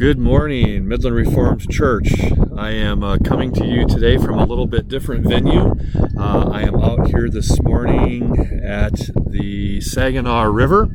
Good 0.00 0.18
morning, 0.18 0.88
Midland 0.88 1.14
Reformed 1.14 1.70
Church. 1.70 2.14
I 2.56 2.70
am 2.70 3.04
uh, 3.04 3.18
coming 3.18 3.52
to 3.52 3.66
you 3.66 3.86
today 3.86 4.16
from 4.16 4.38
a 4.38 4.46
little 4.46 4.66
bit 4.66 4.88
different 4.88 5.26
venue. 5.26 5.74
Uh, 6.18 6.48
I 6.50 6.62
am 6.62 6.74
out 6.76 7.08
here 7.08 7.28
this 7.28 7.60
morning 7.60 8.62
at 8.64 8.94
the 9.26 9.82
Saginaw 9.82 10.44
River, 10.44 10.88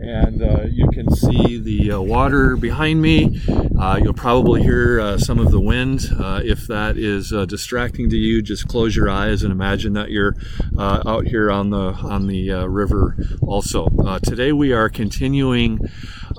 and 0.00 0.42
uh, 0.42 0.64
you 0.70 0.88
can 0.90 1.10
see 1.14 1.58
the 1.58 1.92
uh, 1.92 2.00
water 2.00 2.56
behind 2.56 3.02
me. 3.02 3.40
Uh, 3.78 4.00
you'll 4.02 4.14
probably 4.14 4.62
hear 4.62 5.00
uh, 5.00 5.18
some 5.18 5.38
of 5.38 5.50
the 5.50 5.60
wind. 5.60 6.08
if 6.44 6.66
that 6.66 6.96
is 6.96 7.30
distracting 7.48 8.08
to 8.10 8.16
you, 8.16 8.42
just 8.42 8.68
close 8.68 8.94
your 8.94 9.10
eyes 9.10 9.42
and 9.42 9.52
imagine 9.52 9.92
that 9.94 10.10
you're 10.10 10.34
out 10.78 11.26
here 11.26 11.50
on 11.50 11.70
the 11.70 11.92
on 11.92 12.26
the 12.26 12.50
river. 12.68 13.16
Also, 13.42 13.88
today 14.22 14.52
we 14.52 14.72
are 14.72 14.88
continuing 14.88 15.78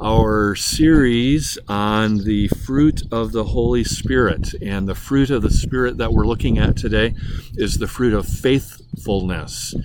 our 0.01 0.55
series 0.55 1.57
on 1.67 2.19
the 2.23 2.47
fruit 2.47 3.03
of 3.11 3.31
the 3.31 3.43
Holy 3.43 3.83
Spirit. 3.83 4.53
And 4.61 4.87
the 4.87 4.95
fruit 4.95 5.29
of 5.29 5.41
the 5.41 5.49
Spirit 5.49 5.97
that 5.97 6.13
we're 6.13 6.27
looking 6.27 6.57
at 6.57 6.77
today 6.77 7.15
is 7.55 7.77
the 7.77 7.87
fruit 7.87 8.13
of 8.13 8.27
faithfulness. 8.27 9.75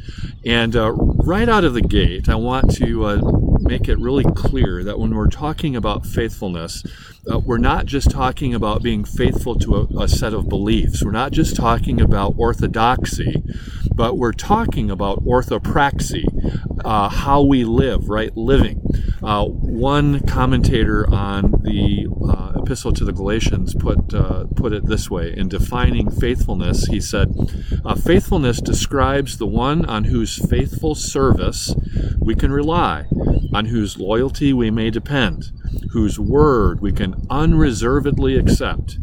And 0.45 0.77
uh, 0.77 0.93
right 0.93 1.49
out 1.49 1.65
of 1.65 1.75
the 1.75 1.83
gate, 1.83 2.29
I 2.29 2.37
want 2.37 2.75
to 2.77 3.05
uh, 3.05 3.21
make 3.65 3.89
it 3.89 3.99
really 3.99 4.25
clear 4.25 4.85
that 4.85 4.99
when 4.99 5.15
we're 5.15 5.29
talking 5.29 5.75
about 5.75 6.07
faithfulness, 6.07 6.83
uh, 7.31 7.39
we're 7.39 7.59
not 7.59 7.87
just 7.87 8.11
talking 8.11 8.55
about 8.55 8.83
being 8.83 9.05
faithful 9.05 9.55
to 9.59 9.77
a, 9.77 10.03
a 10.03 10.09
set 10.09 10.35
of 10.35 10.49
beliefs. 10.49 11.03
We're 11.03 11.11
not 11.11 11.33
just 11.33 11.57
talking 11.57 12.01
about 12.01 12.35
orthodoxy, 12.37 13.43
but 13.95 14.19
we're 14.19 14.33
talking 14.33 14.91
about 14.91 15.25
orthopraxy, 15.25 16.25
uh, 16.85 17.09
how 17.09 17.43
we 17.43 17.65
live, 17.65 18.09
right? 18.09 18.37
Living. 18.37 18.83
Uh, 19.23 19.47
one 19.47 20.21
commentator 20.27 21.09
on 21.11 21.51
the 21.63 22.07
uh, 22.29 22.61
epistle 22.61 22.93
to 22.93 23.05
the 23.05 23.13
Galatians 23.13 23.75
put 23.75 24.13
uh, 24.13 24.45
put 24.55 24.75
it 24.75 24.85
this 24.87 25.11
way 25.11 25.33
in 25.35 25.49
defining 25.49 26.11
faithfulness. 26.11 26.87
He 26.87 27.01
said, 27.01 27.35
"Faithfulness 28.03 28.61
describes 28.61 29.39
the 29.39 29.47
one 29.47 29.87
on 29.87 30.05
whose 30.05 30.37
faithful 30.37 30.95
service 30.95 31.75
we 32.19 32.35
can 32.35 32.53
rely, 32.53 33.07
on 33.55 33.67
whose 33.67 33.99
loyalty 33.99 34.53
we 34.53 34.71
may 34.71 34.91
depend, 34.91 35.53
whose 35.93 36.19
word 36.19 36.81
we 36.81 36.93
can 36.93 37.15
unreservedly 37.31 38.37
accept." 38.37 38.99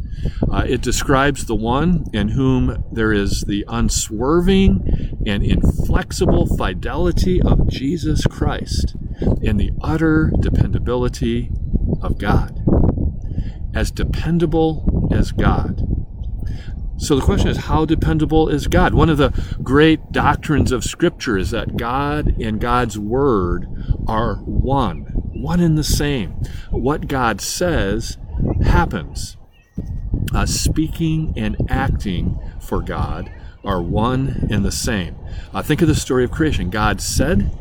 Uh, 0.52 0.64
it 0.68 0.82
describes 0.82 1.46
the 1.46 1.56
one 1.56 2.06
in 2.14 2.30
whom 2.30 2.84
there 2.92 3.12
is 3.12 3.42
the 3.48 3.66
unswerving 3.68 5.18
and 5.26 5.42
inflexible 5.42 6.46
fidelity 6.58 7.42
of 7.42 7.68
Jesus 7.68 8.26
Christ 8.28 8.96
in 9.42 9.58
the 9.58 9.72
utter 9.82 10.32
dependability 10.40 11.50
of 12.02 12.18
God. 12.18 12.64
As 13.74 13.90
dependable 13.90 15.10
as 15.12 15.32
God. 15.32 15.82
So 16.98 17.16
the 17.16 17.24
question 17.24 17.48
is, 17.48 17.58
how 17.58 17.86
dependable 17.86 18.48
is 18.48 18.68
God? 18.68 18.94
One 18.94 19.10
of 19.10 19.18
the 19.18 19.34
great 19.64 20.12
doctrines 20.12 20.72
of 20.72 20.84
Scripture 20.84 21.36
is 21.36 21.50
that 21.50 21.76
God 21.78 22.36
and 22.40 22.60
God's 22.60 23.00
Word 23.00 23.66
are 24.08 24.36
one, 24.36 25.02
one 25.34 25.60
and 25.60 25.78
the 25.78 25.84
same. 25.84 26.32
What 26.70 27.08
God 27.08 27.42
says 27.42 28.18
happens. 28.64 29.38
Uh, 30.34 30.46
speaking 30.46 31.34
and 31.36 31.58
acting 31.70 32.40
for 32.60 32.82
God 32.82 33.32
are 33.64 33.82
one 33.82 34.48
and 34.50 34.64
the 34.64 34.72
same. 34.72 35.16
Uh, 35.54 35.62
think 35.62 35.82
of 35.82 35.88
the 35.88 35.96
story 35.96 36.24
of 36.24 36.32
creation. 36.32 36.70
God 36.70 37.02
said, 37.02 37.52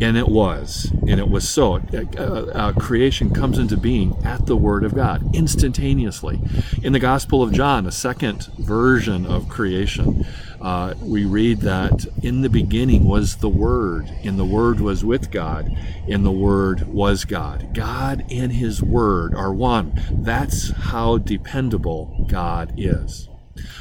and 0.00 0.16
it 0.16 0.28
was, 0.28 0.92
and 1.08 1.18
it 1.18 1.28
was 1.28 1.48
so. 1.48 1.74
Uh, 1.76 2.20
uh, 2.52 2.72
creation 2.74 3.32
comes 3.32 3.58
into 3.58 3.76
being 3.76 4.16
at 4.24 4.46
the 4.46 4.56
Word 4.56 4.84
of 4.84 4.94
God 4.94 5.34
instantaneously. 5.34 6.40
In 6.82 6.92
the 6.92 6.98
Gospel 6.98 7.42
of 7.42 7.52
John, 7.52 7.86
a 7.86 7.92
second 7.92 8.46
version 8.58 9.26
of 9.26 9.48
creation, 9.48 10.26
uh, 10.62 10.94
we 11.02 11.24
read 11.24 11.60
that 11.60 12.06
in 12.22 12.42
the 12.42 12.48
beginning 12.48 13.04
was 13.04 13.36
the 13.36 13.48
Word, 13.48 14.08
and 14.22 14.38
the 14.38 14.44
Word 14.44 14.80
was 14.80 15.04
with 15.04 15.32
God, 15.32 15.76
and 16.08 16.24
the 16.24 16.30
Word 16.30 16.86
was 16.86 17.24
God. 17.24 17.74
God 17.74 18.24
and 18.30 18.52
His 18.52 18.80
Word 18.80 19.34
are 19.34 19.52
one. 19.52 20.00
That's 20.12 20.70
how 20.70 21.18
dependable 21.18 22.26
God 22.30 22.74
is. 22.76 23.28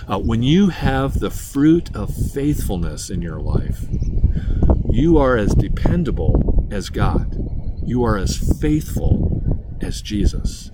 Uh, 0.07 0.19
when 0.19 0.41
you 0.41 0.69
have 0.69 1.19
the 1.19 1.29
fruit 1.29 1.95
of 1.95 2.15
faithfulness 2.15 3.11
in 3.11 3.21
your 3.21 3.39
life, 3.39 3.85
you 4.89 5.19
are 5.19 5.37
as 5.37 5.53
dependable 5.53 6.67
as 6.71 6.89
God. 6.89 7.37
You 7.85 8.03
are 8.03 8.17
as 8.17 8.37
faithful 8.59 9.77
as 9.81 10.01
Jesus. 10.01 10.71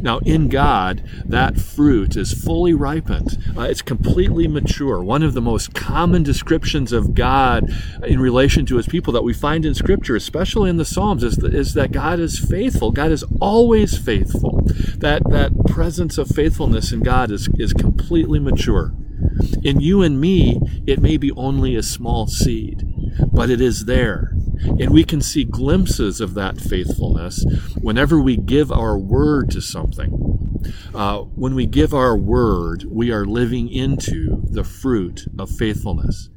Now, 0.00 0.18
in 0.18 0.48
God, 0.48 1.02
that 1.24 1.58
fruit 1.58 2.16
is 2.16 2.32
fully 2.32 2.74
ripened. 2.74 3.38
Uh, 3.56 3.62
it's 3.62 3.82
completely 3.82 4.46
mature. 4.48 5.02
One 5.02 5.22
of 5.22 5.34
the 5.34 5.40
most 5.40 5.74
common 5.74 6.22
descriptions 6.22 6.92
of 6.92 7.14
God 7.14 7.70
in 8.04 8.20
relation 8.20 8.66
to 8.66 8.76
his 8.76 8.86
people 8.86 9.12
that 9.12 9.24
we 9.24 9.32
find 9.32 9.64
in 9.64 9.74
Scripture, 9.74 10.16
especially 10.16 10.70
in 10.70 10.76
the 10.76 10.84
Psalms, 10.84 11.22
is, 11.22 11.36
that, 11.36 11.54
is 11.54 11.74
that 11.74 11.92
God 11.92 12.20
is 12.20 12.38
faithful. 12.38 12.90
God 12.92 13.10
is 13.12 13.24
always 13.40 13.98
faithful. 13.98 14.62
That, 14.98 15.22
that 15.30 15.52
presence 15.68 16.18
of 16.18 16.28
faithfulness 16.28 16.92
in 16.92 17.00
God 17.00 17.30
is, 17.30 17.48
is 17.58 17.72
completely 17.72 18.38
mature. 18.38 18.92
In 19.62 19.80
you 19.80 20.02
and 20.02 20.20
me, 20.20 20.60
it 20.86 21.00
may 21.00 21.16
be 21.16 21.32
only 21.32 21.74
a 21.74 21.82
small 21.82 22.26
seed 22.26 22.86
but 23.32 23.50
it 23.50 23.60
is 23.60 23.84
there. 23.84 24.32
And 24.60 24.90
we 24.90 25.04
can 25.04 25.20
see 25.20 25.44
glimpses 25.44 26.20
of 26.20 26.34
that 26.34 26.60
faithfulness 26.60 27.44
whenever 27.80 28.20
we 28.20 28.36
give 28.36 28.72
our 28.72 28.98
word 28.98 29.50
to 29.52 29.60
something. 29.60 30.22
Uh, 30.94 31.20
when 31.20 31.54
we 31.54 31.66
give 31.66 31.94
our 31.94 32.16
word, 32.16 32.84
we 32.88 33.10
are 33.10 33.24
living 33.24 33.68
into 33.68 34.42
the 34.50 34.64
fruit 34.64 35.26
of 35.38 35.50
faithfulness. 35.50 36.30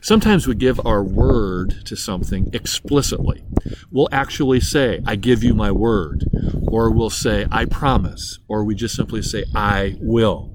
Sometimes 0.00 0.46
we 0.46 0.54
give 0.54 0.84
our 0.86 1.02
word 1.02 1.84
to 1.86 1.96
something 1.96 2.50
explicitly. 2.52 3.42
We'll 3.90 4.08
actually 4.12 4.60
say, 4.60 5.00
I 5.06 5.16
give 5.16 5.42
you 5.42 5.54
my 5.54 5.72
word. 5.72 6.24
Or 6.68 6.90
we'll 6.90 7.10
say, 7.10 7.46
I 7.50 7.64
promise. 7.64 8.38
Or 8.48 8.64
we 8.64 8.74
just 8.74 8.94
simply 8.94 9.22
say, 9.22 9.44
I 9.54 9.96
will. 10.00 10.51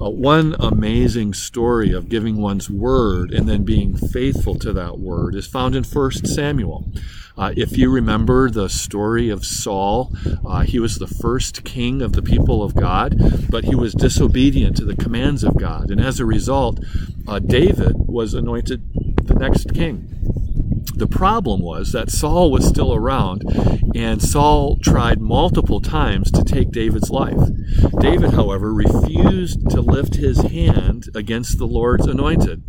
Uh, 0.00 0.10
one 0.10 0.54
amazing 0.58 1.34
story 1.34 1.92
of 1.92 2.08
giving 2.08 2.36
one's 2.36 2.70
word 2.70 3.32
and 3.32 3.48
then 3.48 3.64
being 3.64 3.96
faithful 3.96 4.58
to 4.58 4.72
that 4.72 4.98
word 4.98 5.34
is 5.34 5.46
found 5.46 5.74
in 5.74 5.84
1 5.84 6.10
Samuel. 6.26 6.86
Uh, 7.36 7.52
if 7.56 7.76
you 7.76 7.90
remember 7.90 8.48
the 8.48 8.68
story 8.68 9.28
of 9.28 9.44
Saul, 9.44 10.12
uh, 10.46 10.60
he 10.60 10.78
was 10.78 10.98
the 10.98 11.08
first 11.08 11.64
king 11.64 12.00
of 12.00 12.12
the 12.12 12.22
people 12.22 12.62
of 12.62 12.76
God, 12.76 13.16
but 13.50 13.64
he 13.64 13.74
was 13.74 13.92
disobedient 13.92 14.76
to 14.76 14.84
the 14.84 14.94
commands 14.96 15.42
of 15.42 15.58
God. 15.58 15.90
And 15.90 16.00
as 16.00 16.20
a 16.20 16.26
result, 16.26 16.78
uh, 17.26 17.40
David 17.40 17.94
was 17.96 18.34
anointed 18.34 18.84
the 19.26 19.34
next 19.34 19.74
king. 19.74 20.23
The 20.96 21.08
problem 21.08 21.60
was 21.60 21.90
that 21.90 22.10
Saul 22.10 22.52
was 22.52 22.66
still 22.66 22.94
around, 22.94 23.42
and 23.96 24.22
Saul 24.22 24.78
tried 24.78 25.20
multiple 25.20 25.80
times 25.80 26.30
to 26.30 26.44
take 26.44 26.70
David's 26.70 27.10
life. 27.10 27.48
David, 27.98 28.30
however, 28.34 28.72
refused 28.72 29.68
to 29.70 29.80
lift 29.80 30.14
his 30.14 30.38
hand 30.42 31.08
against 31.14 31.58
the 31.58 31.66
Lord's 31.66 32.06
anointed. 32.06 32.62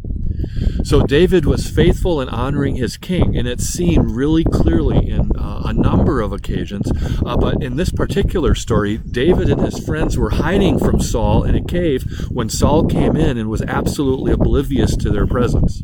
So 0.86 1.02
David 1.02 1.46
was 1.46 1.68
faithful 1.68 2.22
in 2.22 2.30
honoring 2.30 2.76
his 2.76 2.96
king, 2.96 3.36
and 3.36 3.48
it's 3.48 3.66
seen 3.66 4.04
really 4.04 4.44
clearly 4.44 5.10
in 5.10 5.32
uh, 5.36 5.64
a 5.66 5.74
number 5.74 6.22
of 6.22 6.32
occasions. 6.32 6.92
Uh, 7.26 7.36
but 7.36 7.64
in 7.64 7.76
this 7.76 7.92
particular 7.92 8.54
story, 8.54 9.00
David 9.00 9.50
and 9.50 9.62
his 9.62 9.84
friends 9.84 10.16
were 10.16 10.30
hiding 10.30 10.78
from 10.78 11.02
Saul 11.02 11.44
in 11.44 11.56
a 11.56 11.64
cave 11.66 12.28
when 12.30 12.50
Saul 12.50 12.86
came 12.86 13.16
in 13.16 13.36
and 13.36 13.50
was 13.50 13.64
absolutely 13.64 14.32
oblivious 14.32 14.96
to 14.98 15.10
their 15.10 15.26
presence. 15.26 15.82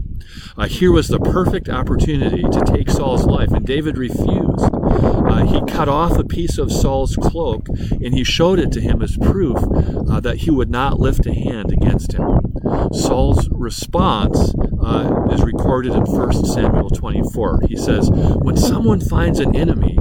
Uh, 0.55 0.67
here 0.67 0.91
was 0.91 1.07
the 1.07 1.19
perfect 1.19 1.67
opportunity 1.67 2.43
to 2.43 2.63
take 2.67 2.87
Saul's 2.87 3.25
life, 3.25 3.49
and 3.49 3.65
David 3.65 3.97
refused. 3.97 4.69
Uh, 4.71 5.45
he 5.45 5.61
cut 5.65 5.89
off 5.89 6.19
a 6.19 6.23
piece 6.23 6.59
of 6.59 6.71
Saul's 6.71 7.15
cloak 7.15 7.67
and 7.69 8.13
he 8.13 8.23
showed 8.23 8.59
it 8.59 8.71
to 8.73 8.81
him 8.81 9.01
as 9.01 9.17
proof 9.17 9.57
uh, 9.57 10.19
that 10.19 10.39
he 10.39 10.51
would 10.51 10.69
not 10.69 10.99
lift 10.99 11.25
a 11.25 11.33
hand 11.33 11.71
against 11.71 12.13
him. 12.13 12.53
Saul's 12.93 13.49
response 13.49 14.53
uh, 14.83 15.27
is 15.31 15.41
recorded 15.41 15.93
in 15.93 16.03
1 16.03 16.45
Samuel 16.45 16.89
24. 16.89 17.61
He 17.67 17.75
says, 17.75 18.09
When 18.11 18.57
someone 18.57 18.99
finds 18.99 19.39
an 19.39 19.55
enemy, 19.55 19.97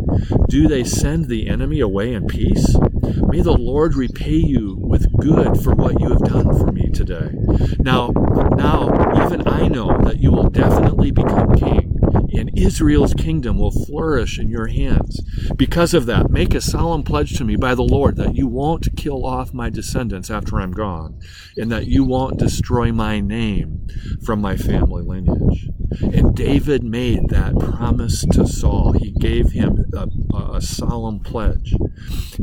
do 0.48 0.68
they 0.68 0.84
send 0.84 1.28
the 1.28 1.48
enemy 1.48 1.80
away 1.80 2.12
in 2.12 2.26
peace? 2.26 2.76
May 3.02 3.40
the 3.40 3.56
Lord 3.56 3.94
repay 3.94 4.36
you 4.36 4.76
with 4.78 5.06
good 5.18 5.62
for 5.62 5.74
what 5.74 6.00
you 6.00 6.08
have 6.08 6.24
done 6.24 6.58
for 6.58 6.72
me 6.72 6.90
today. 6.90 7.30
Now, 7.78 8.08
now, 8.56 9.24
even 9.24 9.46
I 9.46 9.68
know 9.68 9.96
that 10.02 10.18
you 10.20 10.32
will 10.32 10.50
definitely 10.50 11.10
become 11.10 11.54
king, 11.56 11.89
and 12.32 12.56
Israel's 12.58 13.14
kingdom 13.14 13.58
will 13.58 13.70
flourish 13.70 14.38
in 14.38 14.48
your 14.48 14.68
hands. 14.68 15.20
Because 15.56 15.94
of 15.94 16.06
that, 16.06 16.30
make 16.30 16.54
a 16.54 16.60
solemn 16.60 17.02
pledge 17.02 17.36
to 17.38 17.44
me 17.44 17.56
by 17.56 17.74
the 17.74 17.82
Lord 17.82 18.16
that 18.16 18.36
you 18.36 18.46
won't 18.46 18.96
kill 18.96 19.26
off 19.26 19.54
my 19.54 19.70
descendants 19.70 20.30
after 20.30 20.60
I'm 20.60 20.72
gone, 20.72 21.18
and 21.56 21.70
that 21.72 21.86
you 21.86 22.04
won't 22.04 22.38
destroy 22.38 22.92
my 22.92 23.20
name 23.20 23.86
from 24.24 24.40
my 24.40 24.56
family 24.56 25.02
lineage. 25.02 25.68
And 26.00 26.34
David 26.34 26.84
made 26.84 27.28
that 27.28 27.58
promise 27.58 28.24
to 28.32 28.46
Saul. 28.46 28.92
He 28.92 29.12
gave 29.12 29.52
him 29.52 29.84
a, 29.94 30.08
a 30.54 30.60
solemn 30.60 31.20
pledge. 31.20 31.74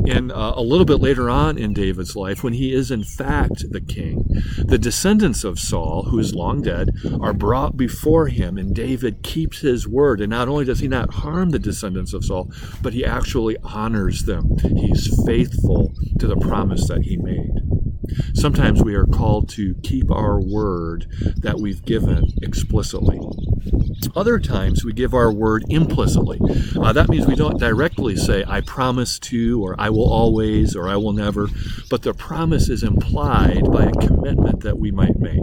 And 0.08 0.32
uh, 0.32 0.54
a 0.56 0.62
little 0.62 0.86
bit 0.86 1.00
later 1.00 1.30
on 1.30 1.58
in 1.58 1.74
David's 1.74 2.16
life, 2.16 2.44
when 2.44 2.54
he 2.54 2.74
is 2.74 2.92
in 2.92 3.04
fact 3.04 3.72
the 3.72 3.82
king, 3.82 4.26
the 4.66 4.78
descendants 4.78 5.44
of 5.44 5.60
Saul, 5.60 6.04
who 6.04 6.20
is 6.20 6.36
long 6.36 6.62
dead, 6.62 6.90
are 7.22 7.34
brought 7.34 7.78
before 7.78 8.28
him, 8.28 8.58
and 8.58 8.76
David 8.76 9.24
keeps 9.24 9.60
his 9.60 9.88
word. 9.88 10.22
And 10.22 10.30
not 10.30 10.48
only 10.48 10.66
does 10.66 10.80
he 10.80 10.88
not 10.88 11.14
harm 11.16 11.50
the 11.50 11.60
descendants 11.60 12.14
of 12.14 12.26
Saul, 12.26 12.52
but 12.82 12.94
he 12.94 13.06
actually 13.06 13.58
honors 13.64 14.26
them. 14.26 14.58
He's 14.60 15.26
faithful 15.26 15.94
to 16.20 16.28
the 16.28 16.38
promise 16.38 16.88
that 16.88 17.04
he 17.04 17.18
made. 17.18 17.77
Sometimes 18.34 18.84
we 18.84 18.96
are 18.96 19.06
called 19.06 19.50
to 19.50 19.76
keep 19.84 20.12
our 20.12 20.40
word 20.40 21.08
that 21.38 21.60
we've 21.60 21.84
given 21.86 22.26
explicitly. 22.42 23.20
Other 24.16 24.40
times 24.40 24.84
we 24.84 24.94
give 24.94 25.14
our 25.14 25.32
word 25.32 25.64
implicitly. 25.70 26.40
Uh, 26.76 26.94
that 26.94 27.10
means 27.10 27.28
we 27.28 27.36
don't 27.36 27.60
directly 27.60 28.16
say, 28.16 28.44
I 28.48 28.62
promise 28.62 29.20
to, 29.20 29.64
or 29.64 29.76
I 29.80 29.90
will 29.90 30.12
always, 30.12 30.76
or 30.76 30.88
I 30.88 30.96
will 30.96 31.14
never, 31.14 31.50
but 31.90 32.02
the 32.02 32.14
promise 32.14 32.70
is 32.70 32.84
implied 32.84 33.72
by 33.72 33.86
a 33.86 33.92
commitment 33.92 34.62
that 34.62 34.80
we 34.80 34.92
might 34.92 35.20
make. 35.20 35.38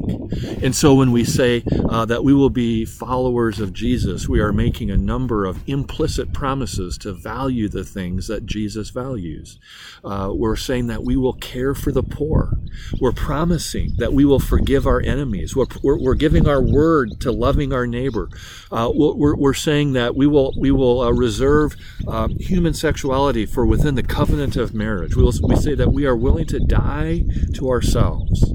And 0.62 0.74
so 0.74 0.94
when 0.94 1.12
we 1.12 1.24
say 1.24 1.62
uh, 1.88 2.04
that 2.06 2.24
we 2.24 2.34
will 2.34 2.50
be 2.50 2.84
followers 2.84 3.60
of 3.60 3.72
Jesus, 3.72 4.28
we 4.28 4.40
are 4.40 4.52
making 4.52 4.90
a 4.90 4.96
number 4.96 5.44
of 5.44 5.62
implicit 5.68 6.32
promises 6.32 6.98
to 6.98 7.12
value 7.12 7.68
the 7.68 7.84
things 7.84 8.26
that 8.28 8.46
Jesus 8.46 8.90
values. 8.90 9.58
Uh, 10.02 10.30
we're 10.32 10.56
saying 10.56 10.88
that 10.88 11.04
we 11.04 11.16
will 11.16 11.34
care 11.34 11.74
for 11.74 11.92
the 11.92 12.02
poor. 12.02 12.53
We're 13.00 13.12
promising 13.12 13.94
that 13.96 14.12
we 14.12 14.24
will 14.24 14.40
forgive 14.40 14.86
our 14.86 15.00
enemies. 15.00 15.56
We're, 15.56 15.66
we're, 15.82 15.98
we're 15.98 16.14
giving 16.14 16.48
our 16.48 16.62
word 16.62 17.20
to 17.20 17.32
loving 17.32 17.72
our 17.72 17.86
neighbor. 17.86 18.28
Uh, 18.70 18.90
we're, 18.94 19.36
we're, 19.36 19.54
saying 19.54 19.92
that 19.92 20.16
we 20.16 20.26
will 20.26 20.52
we 20.58 20.70
will 20.70 21.00
uh, 21.00 21.10
reserve 21.12 21.76
uh, 22.08 22.28
human 22.38 22.74
sexuality 22.74 23.46
for 23.46 23.64
within 23.64 23.94
the 23.94 24.02
covenant 24.02 24.56
of 24.56 24.74
marriage. 24.74 25.16
We, 25.16 25.22
will, 25.22 25.32
we 25.42 25.56
say 25.56 25.74
that 25.74 25.92
we 25.92 26.06
are 26.06 26.16
willing 26.16 26.46
to 26.46 26.58
die 26.58 27.22
to 27.54 27.70
ourselves. 27.70 28.52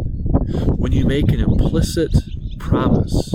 When 0.75 0.91
you 0.91 1.05
make 1.05 1.29
an 1.29 1.39
implicit 1.39 2.13
promise, 2.59 3.33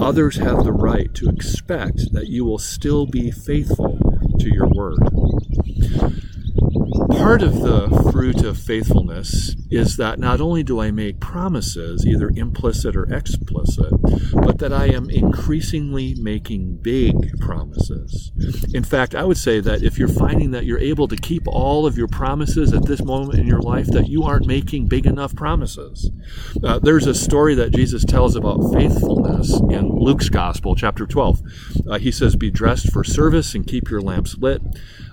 others 0.00 0.36
have 0.36 0.64
the 0.64 0.72
right 0.72 1.12
to 1.14 1.28
expect 1.28 2.12
that 2.12 2.28
you 2.28 2.44
will 2.44 2.58
still 2.58 3.06
be 3.06 3.30
faithful 3.30 3.98
to 4.40 4.52
your 4.52 4.68
word 4.68 4.98
part 7.26 7.42
of 7.42 7.60
the 7.60 8.10
fruit 8.12 8.44
of 8.44 8.56
faithfulness 8.56 9.56
is 9.68 9.96
that 9.96 10.16
not 10.16 10.40
only 10.40 10.62
do 10.62 10.80
I 10.80 10.92
make 10.92 11.18
promises, 11.18 12.06
either 12.06 12.30
implicit 12.36 12.94
or 12.94 13.12
explicit, 13.12 13.92
but 14.32 14.58
that 14.60 14.72
I 14.72 14.86
am 14.86 15.10
increasingly 15.10 16.14
making 16.20 16.76
big 16.76 17.40
promises. 17.40 18.30
In 18.72 18.84
fact, 18.84 19.16
I 19.16 19.24
would 19.24 19.38
say 19.38 19.58
that 19.58 19.82
if 19.82 19.98
you're 19.98 20.06
finding 20.06 20.52
that 20.52 20.66
you're 20.66 20.78
able 20.78 21.08
to 21.08 21.16
keep 21.16 21.48
all 21.48 21.84
of 21.84 21.98
your 21.98 22.06
promises 22.06 22.72
at 22.72 22.86
this 22.86 23.02
moment 23.02 23.40
in 23.40 23.46
your 23.48 23.60
life, 23.60 23.88
that 23.88 24.08
you 24.08 24.22
aren't 24.22 24.46
making 24.46 24.86
big 24.86 25.04
enough 25.04 25.34
promises. 25.34 26.08
Uh, 26.62 26.78
there's 26.78 27.08
a 27.08 27.14
story 27.14 27.56
that 27.56 27.72
Jesus 27.72 28.04
tells 28.04 28.36
about 28.36 28.72
faithfulness 28.72 29.52
in 29.68 29.88
Luke's 29.88 30.28
Gospel, 30.28 30.76
chapter 30.76 31.06
12. 31.06 31.42
Uh, 31.88 31.98
he 31.98 32.12
says, 32.12 32.36
Be 32.36 32.52
dressed 32.52 32.92
for 32.92 33.02
service 33.02 33.52
and 33.52 33.66
keep 33.66 33.90
your 33.90 34.00
lamps 34.00 34.38
lit. 34.38 34.62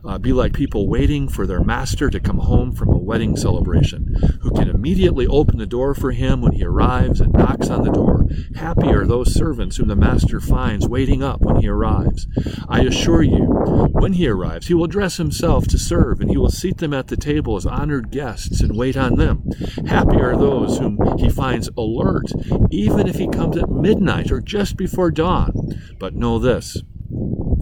Uh, 0.06 0.18
be 0.18 0.34
like 0.34 0.52
people 0.54 0.90
waiting 0.90 1.30
for 1.30 1.48
their 1.48 1.64
master 1.64 2.10
to 2.10 2.20
come 2.20 2.40
home 2.40 2.74
from 2.74 2.90
a 2.90 2.98
wedding 2.98 3.38
celebration, 3.38 4.14
who 4.42 4.52
can 4.52 4.68
immediately 4.68 5.26
open 5.28 5.58
the 5.58 5.66
door 5.66 5.96
for 5.96 6.12
him 6.12 6.42
when 6.42 6.52
he 6.52 6.64
arrives 6.64 7.22
and 7.22 7.32
knocks 7.32 7.70
on 7.70 7.84
the 7.84 7.92
door. 7.92 8.26
Happy 8.56 8.88
are 8.88 9.06
those 9.06 9.34
servants 9.34 9.78
whom 9.78 9.88
the 9.88 9.96
master 9.96 10.42
finds 10.42 10.88
waiting 10.88 11.24
up 11.24 11.40
when 11.42 11.56
he 11.58 11.68
arrives. 11.70 12.28
I 12.68 12.82
assure 12.82 13.24
you, 13.24 13.46
when 13.94 14.14
he 14.14 14.28
arrives, 14.28 14.68
he 14.68 14.74
will 14.74 14.88
dress 14.88 15.18
himself 15.18 15.68
to 15.70 15.78
serve, 15.78 16.20
and 16.20 16.30
he 16.30 16.38
will 16.38 16.50
seat 16.50 16.80
them 16.80 16.94
at 16.94 17.08
the 17.08 17.16
table 17.16 17.56
as 17.56 17.66
honored 17.66 18.12
guests 18.12 18.60
and 18.60 18.76
wait 18.76 18.98
on 18.98 19.16
them. 19.16 19.44
Happy 19.88 20.18
are 20.18 20.36
those 20.36 20.80
whom 20.80 20.98
he 21.18 21.30
finds 21.30 21.70
alert, 21.78 22.26
even 22.72 23.08
if 23.08 23.16
he 23.16 23.30
comes 23.30 23.56
at 23.56 23.70
midnight 23.70 24.32
or 24.32 24.42
just 24.42 24.76
before 24.76 25.12
dawn. 25.12 25.54
But 25.98 26.14
know 26.14 26.40
this 26.40 26.82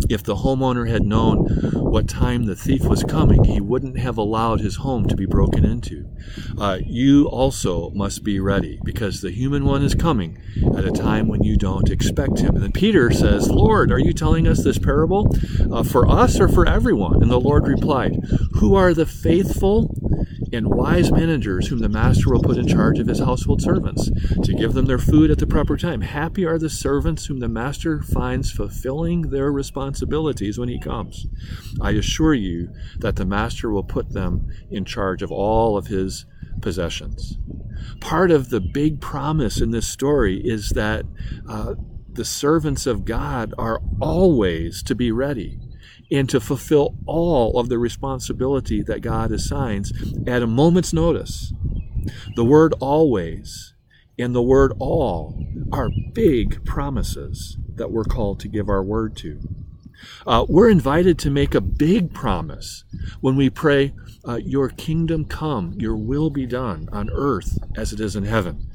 if 0.10 0.24
the 0.24 0.36
homeowner 0.36 0.90
had 0.90 1.04
known 1.04 1.48
what 1.92 2.08
time 2.08 2.46
the 2.46 2.56
thief 2.56 2.86
was 2.86 3.04
coming, 3.04 3.44
he 3.44 3.60
wouldn't 3.60 4.00
have 4.00 4.18
allowed 4.18 4.62
his 4.62 4.78
home 4.78 5.06
to 5.06 5.16
be 5.16 5.26
broken 5.26 5.66
into. 5.66 6.10
Uh, 6.58 6.78
you 6.86 7.28
also 7.28 7.90
must 7.90 8.24
be 8.24 8.40
ready 8.40 8.80
because 8.86 9.20
the 9.20 9.30
human 9.30 9.66
one 9.66 9.84
is 9.84 9.94
coming 9.94 10.42
at 10.78 10.86
a 10.86 10.92
time 10.92 11.28
when 11.28 11.44
you 11.44 11.58
don't 11.58 11.90
expect 11.90 12.40
him. 12.40 12.56
And 12.56 12.64
then 12.64 12.72
Peter 12.72 13.12
says, 13.12 13.52
Lord, 13.52 13.92
are 13.92 14.00
you 14.00 14.14
telling 14.14 14.48
us 14.48 14.64
this 14.64 14.80
parable 14.80 15.36
uh, 15.70 15.84
for 15.84 16.08
us 16.08 16.40
or 16.40 16.48
for 16.48 16.66
everyone? 16.66 17.22
And 17.22 17.30
the 17.30 17.42
Lord 17.42 17.68
replied, 17.68 18.16
Who 18.54 18.74
are 18.74 18.94
the 18.94 19.06
faithful 19.06 19.94
and 20.54 20.68
wise 20.68 21.12
managers 21.12 21.68
whom 21.68 21.80
the 21.80 21.90
master 21.90 22.30
will 22.30 22.42
put 22.42 22.58
in 22.58 22.68
charge 22.68 23.00
of 23.00 23.08
his 23.08 23.20
household 23.20 23.62
servants 23.62 24.10
to 24.44 24.54
give 24.54 24.74
them 24.74 24.86
their 24.86 25.00
food 25.00 25.32
at 25.32 25.40
the 25.40 25.48
proper 25.48 25.78
time. 25.78 26.02
Happy 26.02 26.46
are 26.46 26.58
the 26.58 26.70
servants 26.70 27.26
whom 27.26 27.40
the 27.40 27.48
master 27.48 28.02
finds 28.02 28.52
fulfilling 28.52 29.24
their 29.24 29.52
responsibilities 29.52 30.58
when 30.58 30.70
he 30.70 30.80
comes. 30.80 31.28
I 31.80 31.92
assure 31.92 32.34
you 32.34 32.70
that 33.00 33.16
the 33.16 33.26
master 33.26 33.72
will 33.72 33.84
put 33.84 34.12
them 34.12 34.50
in 34.70 34.86
charge 34.86 35.22
of 35.22 35.32
all 35.32 35.78
of 35.78 35.88
his 35.88 36.26
possessions. 36.62 37.38
Part 38.00 38.32
of 38.32 38.50
the 38.50 38.60
big 38.62 39.00
promise 39.00 39.62
in 39.62 39.72
this 39.72 39.88
story 39.88 40.42
is 40.44 40.70
that 40.70 41.06
uh, 41.48 41.76
the 42.12 42.26
servants 42.26 42.86
of 42.86 43.06
God 43.06 43.54
are 43.58 43.82
always 44.02 44.84
to 44.84 44.96
be 44.96 45.12
ready 45.12 45.60
and 46.12 46.30
to 46.30 46.40
fulfill 46.40 46.96
all 47.06 47.60
of 47.60 47.70
the 47.70 47.80
responsibility 47.80 48.84
that 48.84 49.02
God 49.02 49.32
assigns 49.32 49.94
at 50.28 50.44
a 50.44 50.48
moment's 50.48 50.94
notice. 50.94 51.54
The 52.36 52.44
word 52.44 52.74
always 52.80 53.74
and 54.20 54.36
the 54.36 54.42
word 54.42 54.74
all 54.80 55.46
are 55.72 55.90
big 56.14 56.66
promises 56.66 57.58
that 57.76 57.92
we're 57.92 58.04
called 58.04 58.40
to 58.42 58.48
give 58.48 58.70
our 58.70 58.84
word 58.84 59.16
to. 59.18 59.40
Uh, 60.26 60.46
we're 60.50 60.70
invited 60.70 61.18
to 61.20 61.30
make 61.30 61.56
a 61.56 61.62
big 61.62 62.14
promise 62.14 62.84
when 63.22 63.36
we 63.36 63.50
pray, 63.50 63.94
uh, 64.28 64.36
Your 64.36 64.70
kingdom 64.70 65.26
come, 65.26 65.74
your 65.78 65.96
will 65.96 66.30
be 66.30 66.46
done 66.46 66.90
on 66.92 67.10
earth 67.12 67.58
as 67.76 67.94
it 67.94 68.00
is 68.00 68.16
in 68.16 68.26
heaven 68.26 68.71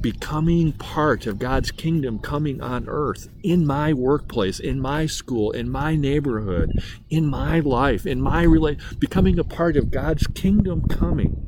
becoming 0.00 0.72
part 0.72 1.26
of 1.26 1.38
God's 1.38 1.70
kingdom 1.70 2.18
coming 2.18 2.60
on 2.60 2.88
earth 2.88 3.28
in 3.42 3.66
my 3.66 3.92
workplace, 3.92 4.58
in 4.58 4.80
my 4.80 5.06
school, 5.06 5.52
in 5.52 5.70
my 5.70 5.94
neighborhood, 5.94 6.72
in 7.10 7.26
my 7.26 7.60
life, 7.60 8.06
in 8.06 8.20
my 8.20 8.42
relate, 8.42 8.78
becoming 8.98 9.38
a 9.38 9.44
part 9.44 9.76
of 9.76 9.90
God's 9.90 10.26
kingdom 10.28 10.82
coming 10.88 11.44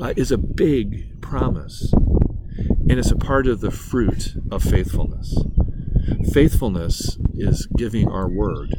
uh, 0.00 0.14
is 0.16 0.30
a 0.30 0.38
big 0.38 1.20
promise. 1.20 1.92
And 2.88 2.92
it's 2.92 3.10
a 3.10 3.16
part 3.16 3.46
of 3.46 3.60
the 3.60 3.70
fruit 3.70 4.34
of 4.50 4.62
faithfulness. 4.62 5.36
Faithfulness 6.32 7.18
is 7.34 7.66
giving 7.76 8.08
our 8.08 8.28
word. 8.28 8.74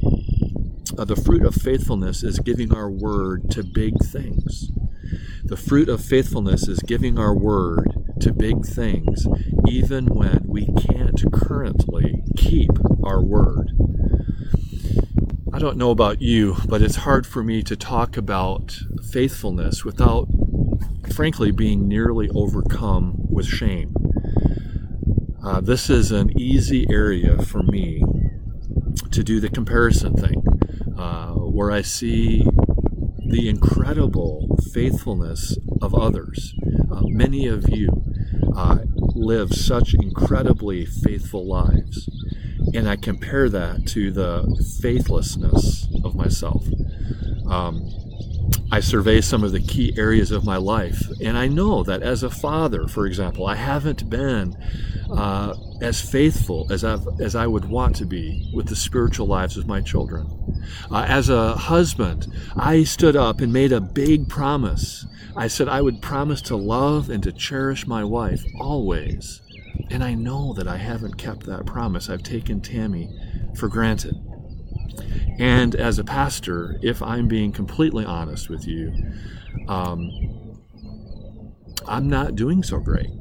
Uh, 0.98 1.06
the 1.06 1.16
fruit 1.16 1.46
of 1.46 1.54
faithfulness 1.54 2.24
is 2.24 2.40
giving 2.40 2.74
our 2.74 2.90
word 2.90 3.52
to 3.52 3.64
big 3.64 4.04
things. 4.04 4.72
The 5.44 5.58
fruit 5.58 5.90
of 5.90 6.04
faithfulness 6.04 6.68
is 6.68 6.80
giving 6.80 7.20
our 7.20 7.36
word 7.36 7.97
to 8.22 8.34
big 8.34 8.66
things, 8.66 9.28
even 9.68 10.06
when 10.08 10.44
we 10.46 10.66
can't 10.88 11.22
currently 11.32 12.24
keep 12.36 12.72
our 13.04 13.22
word. 13.22 13.72
I 15.54 15.60
don't 15.60 15.78
know 15.78 15.92
about 15.92 16.22
you, 16.22 16.58
but 16.68 16.82
it's 16.82 16.98
hard 16.98 17.26
for 17.26 17.44
me 17.44 17.64
to 17.64 17.76
talk 17.76 18.18
about 18.18 18.78
faithfulness 19.12 19.84
without, 19.84 20.28
frankly, 21.14 21.52
being 21.52 21.88
nearly 21.88 22.30
overcome 22.30 23.16
with 23.30 23.48
shame. 23.48 23.96
Uh, 25.44 25.62
this 25.62 25.90
is 25.90 26.12
an 26.12 26.38
easy 26.40 26.86
area 26.92 27.42
for 27.42 27.64
me 27.64 28.04
to 29.12 29.24
do 29.24 29.40
the 29.40 29.50
comparison 29.50 30.14
thing, 30.14 30.44
uh, 30.98 31.32
where 31.32 31.72
I 31.72 31.82
see 31.82 32.46
the 33.30 33.50
incredible 33.50 34.58
faithfulness 34.74 35.58
of 35.82 35.94
others. 35.94 36.54
Uh, 36.92 37.02
many 37.04 37.48
of 37.48 37.70
you 37.70 37.90
uh, 38.56 38.80
live 39.16 39.54
such 39.54 39.94
incredibly 39.94 40.86
faithful 40.86 41.46
lives. 41.46 42.10
And 42.74 42.90
I 42.90 42.96
compare 42.96 43.50
that 43.50 43.86
to 43.88 44.12
the 44.12 44.80
faithlessness 44.82 45.88
of 46.04 46.16
myself. 46.16 46.66
Um, 47.48 47.90
I 48.72 48.82
survey 48.82 49.22
some 49.22 49.44
of 49.44 49.54
the 49.54 49.62
key 49.62 49.94
areas 49.98 50.32
of 50.32 50.44
my 50.44 50.58
life, 50.58 51.02
and 51.22 51.38
I 51.38 51.48
know 51.48 51.84
that 51.84 52.02
as 52.02 52.22
a 52.24 52.30
father, 52.30 52.88
for 52.88 53.06
example, 53.06 53.48
I 53.48 53.56
haven't 53.56 54.10
been 54.10 54.58
uh, 55.10 55.54
as 55.82 56.02
faithful 56.02 56.68
as, 56.70 56.84
I've, 56.84 57.08
as 57.22 57.34
I 57.36 57.48
would 57.48 57.66
want 57.66 57.96
to 57.98 58.06
be 58.06 58.52
with 58.54 58.68
the 58.68 58.76
spiritual 58.76 59.28
lives 59.28 59.56
of 59.56 59.68
my 59.68 59.80
children. 59.80 60.28
Uh, 60.92 61.06
as 61.08 61.30
a 61.30 61.56
husband, 61.56 62.28
I 62.58 62.84
stood 62.84 63.16
up 63.16 63.40
and 63.40 63.54
made 63.54 63.72
a 63.72 63.80
big 63.80 64.28
promise. 64.28 65.06
I 65.38 65.48
said 65.48 65.70
I 65.70 65.82
would 65.82 66.02
promise 66.02 66.42
to 66.44 66.56
love 66.56 67.12
and 67.12 67.22
to 67.24 67.32
cherish 67.32 67.86
my 67.86 68.04
wife 68.04 68.44
always, 68.60 69.42
And 69.90 70.04
I 70.04 70.16
know 70.16 70.54
that 70.54 70.68
I 70.68 70.78
haven't 70.78 71.18
kept 71.18 71.46
that 71.46 71.66
promise. 71.66 72.10
I've 72.10 72.24
taken 72.24 72.60
Tammy 72.60 73.10
for 73.56 73.68
granted. 73.70 74.16
And 75.38 75.76
as 75.76 76.00
a 76.00 76.04
pastor, 76.04 76.80
if 76.82 77.02
I'm 77.04 77.28
being 77.28 77.52
completely 77.52 78.04
honest 78.04 78.50
with 78.50 78.68
you, 78.68 78.92
um, 79.68 80.10
I'm 81.88 82.10
not 82.10 82.36
doing 82.36 82.64
so 82.64 82.80
great. 82.80 83.12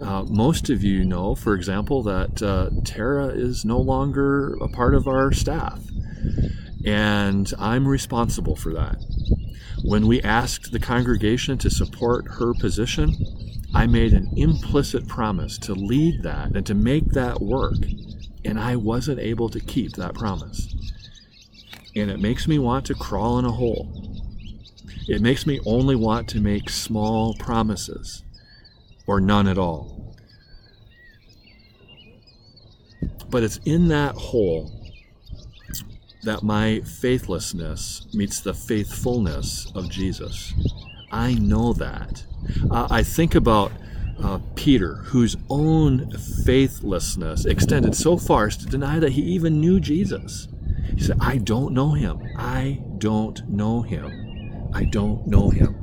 Uh, 0.00 0.22
most 0.24 0.70
of 0.70 0.84
you 0.84 1.04
know, 1.04 1.34
for 1.34 1.54
example, 1.54 2.02
that 2.04 2.42
uh, 2.42 2.70
Tara 2.84 3.26
is 3.26 3.64
no 3.64 3.80
longer 3.80 4.54
a 4.60 4.68
part 4.68 4.94
of 4.94 5.08
our 5.08 5.32
staff, 5.32 5.80
and 6.84 7.52
I'm 7.58 7.88
responsible 7.88 8.56
for 8.56 8.72
that. 8.74 8.96
When 9.82 10.06
we 10.06 10.20
asked 10.22 10.72
the 10.72 10.80
congregation 10.80 11.58
to 11.58 11.70
support 11.70 12.26
her 12.32 12.54
position, 12.54 13.14
I 13.74 13.86
made 13.86 14.12
an 14.14 14.32
implicit 14.36 15.06
promise 15.06 15.58
to 15.58 15.74
lead 15.74 16.22
that 16.22 16.56
and 16.56 16.64
to 16.66 16.74
make 16.74 17.12
that 17.12 17.40
work, 17.40 17.76
and 18.44 18.58
I 18.58 18.76
wasn't 18.76 19.20
able 19.20 19.48
to 19.50 19.60
keep 19.60 19.92
that 19.92 20.14
promise. 20.14 20.74
And 21.94 22.10
it 22.10 22.20
makes 22.20 22.48
me 22.48 22.58
want 22.58 22.86
to 22.86 22.94
crawl 22.94 23.38
in 23.38 23.44
a 23.44 23.52
hole. 23.52 23.88
It 25.08 25.22
makes 25.22 25.46
me 25.46 25.60
only 25.66 25.94
want 25.94 26.28
to 26.28 26.40
make 26.40 26.68
small 26.68 27.34
promises 27.34 28.24
or 29.06 29.20
none 29.20 29.46
at 29.46 29.58
all. 29.58 30.16
But 33.30 33.42
it's 33.42 33.58
in 33.64 33.88
that 33.88 34.14
hole 34.14 34.85
that 36.26 36.42
my 36.42 36.80
faithlessness 36.80 38.06
meets 38.12 38.40
the 38.40 38.52
faithfulness 38.52 39.70
of 39.74 39.88
Jesus. 39.88 40.52
I 41.10 41.34
know 41.34 41.72
that. 41.74 42.24
Uh, 42.70 42.88
I 42.90 43.02
think 43.02 43.34
about 43.34 43.72
uh, 44.22 44.40
Peter, 44.56 44.96
whose 44.96 45.36
own 45.48 46.10
faithlessness 46.44 47.44
extended 47.44 47.94
so 47.94 48.16
far 48.16 48.48
as 48.48 48.56
to 48.56 48.66
deny 48.66 48.98
that 48.98 49.12
he 49.12 49.22
even 49.22 49.60
knew 49.60 49.78
Jesus. 49.78 50.48
He 50.94 51.02
said, 51.02 51.16
I 51.20 51.38
don't 51.38 51.72
know 51.72 51.92
him. 51.92 52.20
I 52.36 52.82
don't 52.98 53.48
know 53.48 53.82
him. 53.82 54.68
I 54.74 54.84
don't 54.84 55.26
know 55.26 55.50
him. 55.50 55.76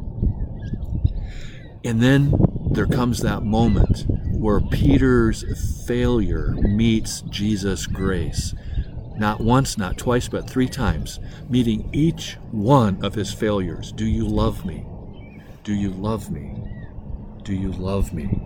And 1.85 2.01
then 2.01 2.33
there 2.71 2.87
comes 2.87 3.19
that 3.19 3.43
moment 3.43 4.05
where 4.35 4.59
Peter's 4.59 5.85
failure 5.85 6.53
meets 6.61 7.21
Jesus' 7.21 7.87
grace. 7.87 8.53
Not 9.17 9.41
once, 9.41 9.77
not 9.77 9.97
twice, 9.97 10.27
but 10.27 10.49
three 10.49 10.67
times, 10.67 11.19
meeting 11.49 11.89
each 11.93 12.37
one 12.51 13.03
of 13.03 13.13
his 13.13 13.33
failures. 13.33 13.91
Do 13.91 14.05
you 14.05 14.27
love 14.27 14.65
me? 14.65 14.85
Do 15.63 15.73
you 15.73 15.91
love 15.91 16.31
me? 16.31 16.55
Do 17.43 17.53
you 17.53 17.71
love 17.71 18.13
me? 18.13 18.41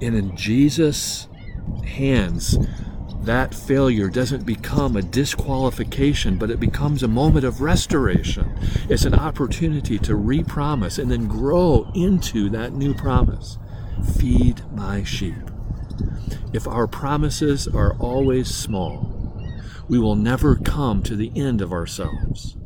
And 0.00 0.14
in 0.14 0.36
Jesus' 0.36 1.28
hands, 1.84 2.58
that 3.22 3.54
failure 3.54 4.08
doesn't 4.08 4.46
become 4.46 4.96
a 4.96 5.02
disqualification, 5.02 6.38
but 6.38 6.50
it 6.50 6.60
becomes 6.60 7.02
a 7.02 7.08
moment 7.08 7.44
of 7.44 7.60
restoration. 7.60 8.56
It's 8.88 9.04
an 9.04 9.14
opportunity 9.14 9.98
to 9.98 10.14
repromise 10.14 10.98
and 10.98 11.10
then 11.10 11.26
grow 11.26 11.90
into 11.94 12.48
that 12.50 12.72
new 12.72 12.94
promise. 12.94 13.58
Feed 14.16 14.62
my 14.72 15.02
sheep. 15.02 15.50
If 16.52 16.68
our 16.68 16.86
promises 16.86 17.66
are 17.66 17.96
always 17.98 18.54
small, 18.54 19.15
we 19.88 19.98
will 19.98 20.16
never 20.16 20.56
come 20.56 21.02
to 21.02 21.16
the 21.16 21.32
end 21.36 21.60
of 21.60 21.72
ourselves. 21.72 22.56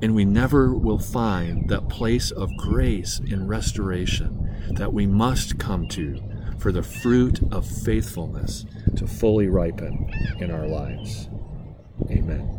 And 0.00 0.14
we 0.14 0.24
never 0.24 0.72
will 0.72 0.98
find 0.98 1.68
that 1.68 1.88
place 1.88 2.30
of 2.30 2.56
grace 2.56 3.18
and 3.18 3.48
restoration 3.48 4.48
that 4.70 4.92
we 4.92 5.06
must 5.06 5.58
come 5.58 5.88
to 5.88 6.22
for 6.58 6.72
the 6.72 6.82
fruit 6.82 7.40
of 7.52 7.66
faithfulness 7.66 8.64
to 8.96 9.06
fully 9.06 9.48
ripen 9.48 10.10
in 10.38 10.50
our 10.50 10.66
lives. 10.66 11.28
Amen. 12.10 12.58